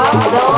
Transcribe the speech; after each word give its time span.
love. 0.00 0.49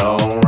don't 0.00 0.39